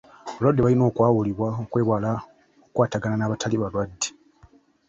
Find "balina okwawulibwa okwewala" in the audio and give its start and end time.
0.63-2.11